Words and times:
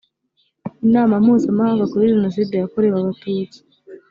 inama 0.85 1.13
mpuzamahanga 1.23 1.83
kuri 1.91 2.11
jenoside 2.13 2.53
yakorewe 2.55 2.95
abatutsi 2.97 3.59